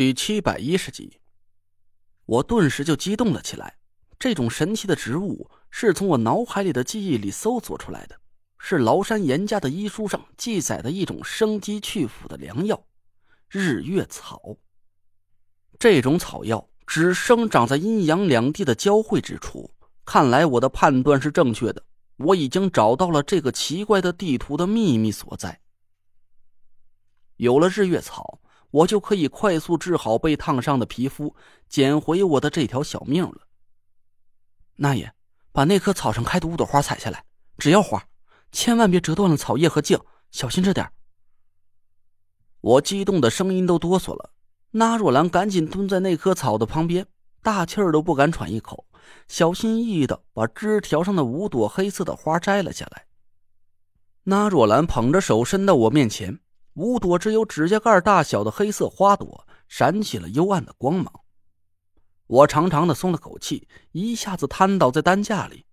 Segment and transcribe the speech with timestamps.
[0.00, 1.20] 第七百一十集，
[2.24, 3.76] 我顿时就激动了起来。
[4.18, 8.18] 这种神奇的植物是从我脑海里的记忆里搜索出来的，
[8.56, 12.82] 是崂山严家的医书上记载的一种生肌去腐的良药——
[13.50, 14.56] 日月草。
[15.78, 19.70] 这种草药只生长在阴阳两地的交汇之处。
[20.06, 21.84] 看来我的判断是正确的，
[22.16, 25.60] 我已经找到了这个奇怪的地图的秘密所在。
[27.36, 28.40] 有了日月草。
[28.70, 31.34] 我就可以快速治好被烫伤的皮肤，
[31.68, 33.38] 捡回我的这条小命了。
[34.76, 35.12] 那也，
[35.52, 37.24] 把那棵草上开的五朵花采下来，
[37.58, 38.06] 只要花，
[38.52, 39.98] 千万别折断了草叶和茎，
[40.30, 40.90] 小心着点
[42.60, 44.30] 我激动的声音都哆嗦了。
[44.70, 47.06] 那若兰赶紧蹲在那棵草的旁边，
[47.42, 48.86] 大气儿都不敢喘一口，
[49.26, 53.06] 小心翼翼的把枝条上的五朵黑色的花摘了下来。
[54.22, 56.38] 那若兰捧着手伸到我面前。
[56.74, 61.12] 五朵只有指甲盖大小的黑色花朵闪起了幽暗的光芒，
[62.26, 65.66] 我长长的松了口气，一下子瘫倒在担架里。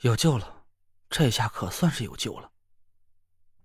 [0.00, 0.64] 有救了，
[1.08, 2.50] 这下可算是有救了。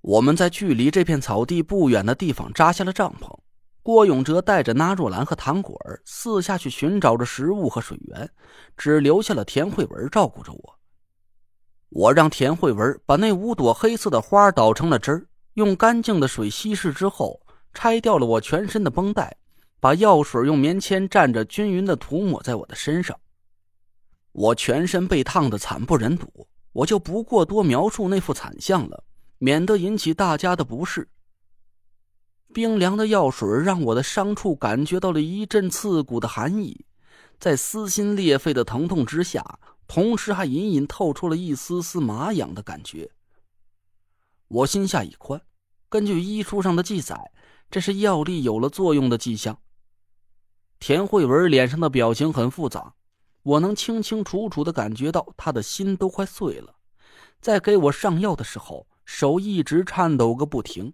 [0.01, 3.35] 我们在距离这片草地不远的地方扎下了帐篷。
[3.81, 8.29] 郭永哲带着纳若兰和糖果儿四下去寻找着食物和水源，
[8.75, 10.79] 只留下了田慧文照顾着我。
[11.89, 15.27] 我让田慧文把那五朵黑色的花捣成了汁儿。
[15.55, 17.41] 用干净的水稀释之后，
[17.73, 19.37] 拆掉了我全身的绷带，
[19.79, 23.17] 把药水用棉签蘸着均匀的涂抹在我的身上。
[24.33, 29.05] 我全身被烫得惨不忍睹，我就不过多描述那副惨相了，
[29.37, 31.07] 免得引起大家的不适。
[32.53, 36.85] 冰凉的药水让我的伤处感觉到了一阵刺骨的寒意，
[37.39, 43.09] 在撕心裂肺的疼痛之下，同时还隐隐透出了一丝丝麻痒的感觉。
[44.55, 45.41] 我心下一宽，
[45.89, 47.29] 根据医书上的记载，
[47.69, 49.59] 这是药力有了作用的迹象。
[50.79, 52.93] 田慧文脸上的表情很复杂，
[53.43, 56.73] 我能清清楚楚的感觉到他的心都快碎了。
[57.41, 60.93] 在给我上药的时候，手一直颤抖个不停。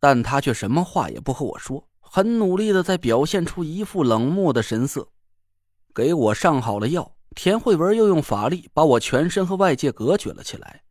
[0.00, 5.10] 但他却什么话也不和我说，很努力的在表现出一副冷漠的神色。
[5.94, 10.83] 给我上好了药，田慧文又用法力把我全身和外界隔绝了起来。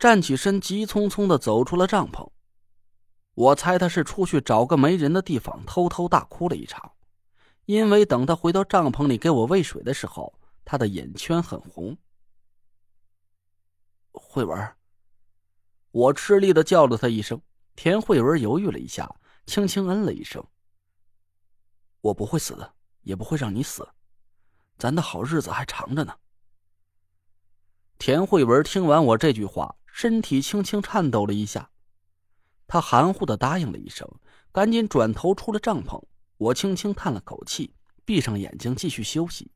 [0.00, 2.26] 站起身，急匆匆的走出了帐篷。
[3.34, 6.90] 我猜他是出去找个没人的地方偷偷大哭了一场，
[7.66, 10.32] 因为等他回到帐篷里给我喂水的时候，
[10.64, 11.94] 他的眼圈很红。
[14.12, 14.74] 慧文，
[15.90, 17.38] 我吃力的叫了他一声。
[17.76, 20.42] 田慧文犹豫了一下，轻轻嗯了一声。
[22.00, 22.72] 我不会死的，
[23.02, 23.86] 也不会让你死，
[24.78, 26.16] 咱的好日子还长着呢。
[27.98, 29.76] 田慧文听完我这句话。
[29.92, 31.70] 身体轻轻颤抖了一下，
[32.66, 34.08] 他含糊的答应了一声，
[34.52, 36.02] 赶紧转头出了帐篷。
[36.38, 37.74] 我轻轻叹了口气，
[38.04, 39.50] 闭上眼睛继续休息。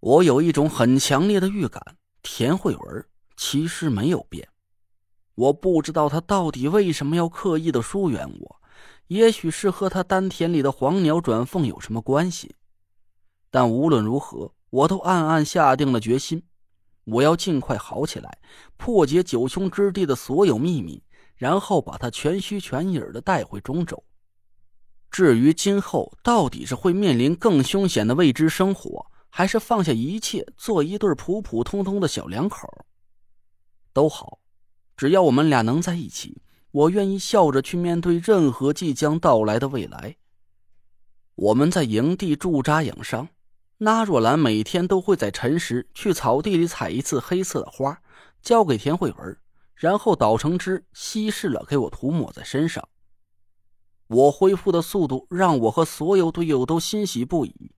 [0.00, 3.06] 我有一种很强烈的预感，田慧文
[3.36, 4.48] 其实没有变。
[5.34, 8.60] 我不知道他到底为什么要刻意的疏远我，
[9.06, 12.56] 也许是和他丹田里的黄鸟转凤有什么关系。
[13.50, 16.42] 但无论如何，我都暗暗下定了决心。
[17.10, 18.38] 我要尽快好起来，
[18.76, 21.02] 破解九凶之地的所有秘密，
[21.36, 24.02] 然后把他全虚全影的带回中州。
[25.10, 32.68] 至于今后到底是会面临更凶险的未知生活，还是放下一切做一对普普通通的小两口，
[33.94, 34.38] 都好，
[34.96, 36.42] 只要我们俩能在一起，
[36.72, 40.14] 我愿意笑着去面对任何即将到来的未来。
[41.36, 43.26] 我们在营地驻扎养伤。
[43.78, 48.02] 那若兰每天都会在辰时去草地里采一次黑色的花，
[48.42, 49.38] 交给田慧文，
[49.74, 52.88] 然后捣成汁稀释了，给我涂抹在身上。
[54.08, 57.72] 我恢复的速度让我和所有队友都欣喜不已。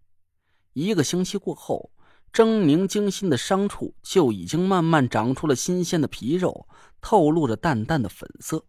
[0.73, 1.91] 一个星期过后，
[2.33, 6.67] 狰狞惊心的伤处就已经慢慢长出了新鲜的皮肉，
[7.03, 8.65] 透露着淡淡的粉色。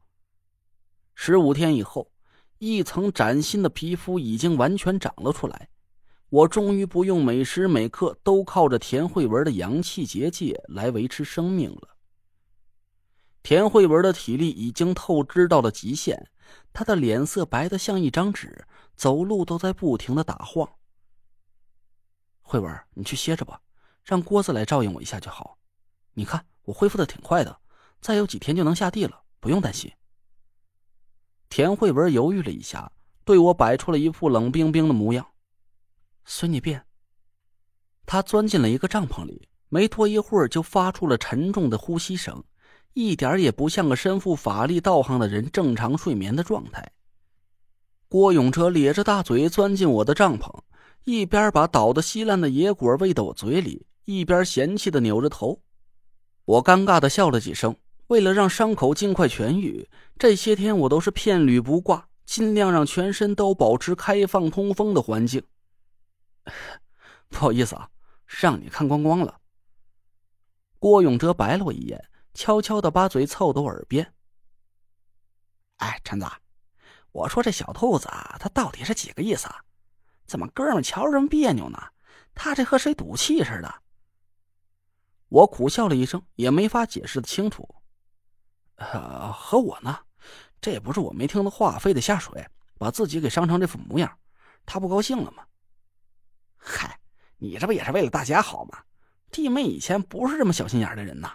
[1.13, 2.11] 十五天以后，
[2.57, 5.69] 一层崭新的皮肤已经完全长了出来。
[6.31, 11.89] 我终于不用每时每刻都靠着田慧文的阳气结界来维持生命了。
[13.43, 16.29] 田慧文的体力已经透支到了极限，
[16.72, 20.69] 她的脸色白得像一张纸，走路都在不停的打晃。
[22.41, 23.59] 慧文，你去歇着吧，
[24.05, 25.57] 让郭子来照应我一下就好。
[26.13, 27.59] 你看我恢复的挺快的，
[27.99, 29.91] 再有几天就能下地了，不用担心。
[31.49, 32.89] 田慧文犹豫了一下，
[33.25, 35.27] 对我摆出了一副冷冰冰的模样。
[36.26, 36.84] 随你便。
[38.06, 42.44] 他钻进了一个帐篷里，没多一会儿就发出了沉重的呼吸声，
[42.94, 46.91] 一点也不像个身负法力道行的人正常睡眠的状态。
[48.09, 50.50] 郭永哲咧着大嘴钻进我的帐篷，
[51.06, 55.62] 一边把倒的稀烂的野果喂到我嘴里，一边嫌弃的扭着头。
[56.46, 57.76] 我尴尬的笑了几声。
[58.08, 59.88] 为了让伤口尽快痊愈，
[60.20, 65.41] 这些天我都是片铝不挂，尽量让全身都保持开放通风的环境。
[67.29, 67.90] 不好意思啊，
[68.26, 69.40] 让你看光光了。
[70.79, 74.14] 郭永哲白了我一眼，悄悄的把嘴凑到我耳边
[75.78, 76.26] ：“哎，陈子，
[77.11, 79.64] 我说这小兔子啊他到底是几个意思啊？
[80.26, 81.79] 怎么哥们瞧着这么别扭呢？
[82.34, 83.82] 他这和谁赌气似的？”
[85.29, 87.67] 我苦笑了一声，也没法解释的清楚。
[88.76, 89.99] 呃，和我呢？
[90.59, 92.46] 这也不是我没听的话，非得下水，
[92.78, 94.17] 把自己给伤成这副模样，
[94.66, 95.46] 他不高兴了吗？
[96.63, 96.99] 嗨，
[97.37, 98.78] 你这不也是为了大家好吗？
[99.31, 101.34] 弟妹以前不是这么小心眼的人呐。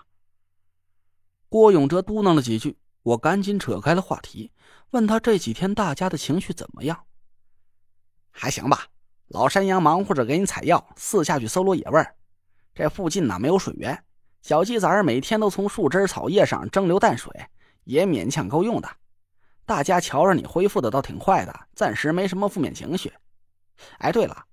[1.48, 4.52] 郭永哲嘟囔了几句，我赶紧扯开了话题，
[4.90, 7.04] 问他这几天大家的情绪怎么样？
[8.30, 8.86] 还行吧。
[9.28, 12.14] 老山羊忙活着给你采药，四下去搜罗野味儿。
[12.72, 14.00] 这附近哪没有水源？
[14.42, 17.32] 小鸡崽儿每天都从树枝草叶上蒸馏淡水，
[17.82, 18.88] 也勉强够用的。
[19.64, 23.12] 大家瞧着你恢复的倒挺快的，暂时没什么负面情绪。
[23.98, 24.46] 哎，对了，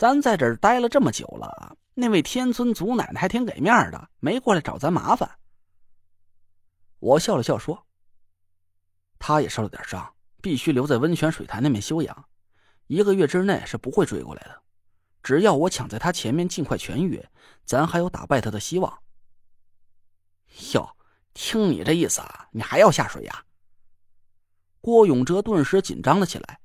[0.00, 5.30] 咱在这儿待了这么久了，那位天尊祖奶奶还挺给面的，没过来找咱麻烦。
[7.00, 7.86] 我笑了笑说
[9.20, 12.24] ：“他也受了点伤，必须留在温泉水潭那边休养，
[12.86, 14.62] 一个月之内是不会追过来的。
[15.22, 17.22] 只要我抢在他前面尽快痊愈，
[17.66, 19.02] 咱还有打败他的希望。”
[20.72, 20.96] 哟，
[21.34, 23.44] 听你这意思啊，你还要下水呀？
[24.80, 26.58] 郭永哲顿时紧张了起来。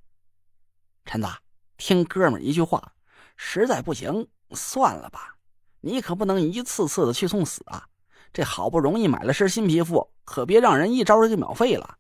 [1.03, 1.27] 陈子，
[1.75, 2.93] 听哥们一句话，
[3.35, 5.35] 实在不行算了吧。
[5.81, 7.87] 你可不能一次次的去送死啊！
[8.33, 11.97] 这好不容易买了身新皮肤，可别让人一招就秒废了。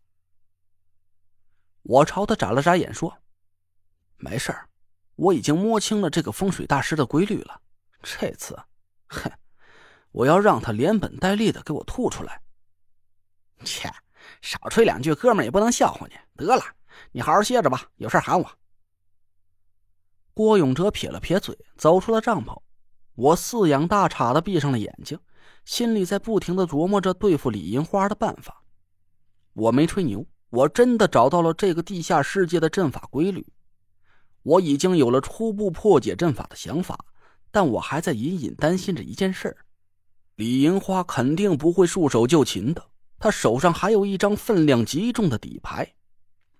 [1.83, 3.15] 我朝他眨了眨眼，说
[4.17, 4.67] ：“没事儿，
[5.15, 7.61] 我已经摸清了这个风水大师的规律了。
[8.01, 8.59] 这次，
[9.07, 9.31] 哼。”
[10.11, 12.41] 我要让他连本带利的给我吐出来。
[13.65, 13.91] 切，
[14.41, 16.15] 少吹两句，哥们也不能笑话你。
[16.37, 16.63] 得了，
[17.11, 18.49] 你好好歇着吧，有事喊我。
[20.35, 22.53] 郭永哲撇了撇嘴，走出了帐篷。
[23.15, 25.17] 我四仰大叉的闭上了眼睛，
[25.63, 28.61] 心里在不停的琢磨着对付李银花的办法。
[29.53, 33.47] 我没吹牛，我真的找到了这个地下世界的阵法规律。
[34.43, 36.99] 我已经有了初步破解阵法的想法，
[37.49, 39.55] 但我还在隐隐担心着一件事。
[40.35, 42.85] 李银花肯定不会束手就擒的，
[43.17, 45.93] 他手上还有一张分量极重的底牌。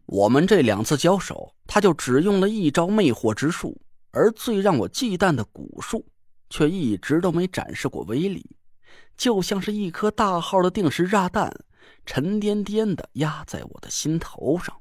[0.06, 3.82] 我们这两次交手，他就只用了一招魅惑之术，
[4.12, 6.06] 而最让我忌惮的蛊术，
[6.50, 8.56] 却一直都没展示过威力，
[9.18, 11.52] 就像是一颗大号的定时炸弹，
[12.06, 14.76] 沉甸甸的压在我的心头上。